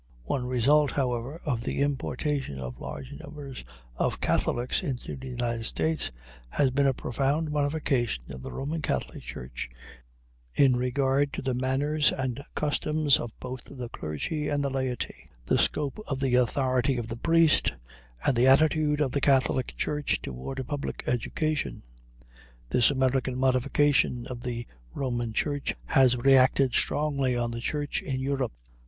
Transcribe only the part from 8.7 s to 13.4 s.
Catholic Church in regard to the manners and customs of